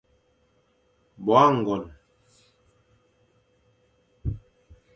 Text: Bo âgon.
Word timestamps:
Bo 1.25 1.33
âgon. 1.47 1.83